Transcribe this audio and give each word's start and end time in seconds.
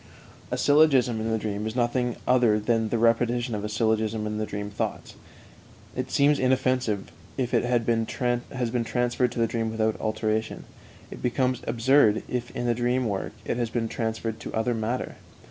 A 0.49 0.57
syllogism 0.57 1.21
in 1.21 1.29
the 1.29 1.37
dream 1.37 1.67
is 1.67 1.75
nothing 1.75 2.15
other 2.27 2.59
than 2.59 2.89
the 2.89 2.97
repetition 2.97 3.53
of 3.53 3.63
a 3.63 3.69
syllogism 3.69 4.25
in 4.25 4.39
the 4.39 4.47
dream 4.47 4.71
thoughts; 4.71 5.13
it 5.95 6.09
seems 6.09 6.39
inoffensive 6.39 7.11
if 7.37 7.53
it 7.53 7.63
has 7.63 7.81
been 7.83 8.07
transferred 8.07 9.31
to 9.31 9.37
the 9.37 9.45
dream 9.45 9.69
without 9.69 10.01
alteration; 10.01 10.63
it 11.11 11.21
becomes 11.21 11.61
absurd 11.67 12.23
if 12.27 12.49
in 12.55 12.65
the 12.65 12.73
dream 12.73 13.05
work 13.07 13.33
it 13.45 13.57
has 13.57 13.69
been 13.69 13.87
transferred 13.87 14.39
to 14.39 14.51
other 14.55 14.73
matter. 14.73 15.17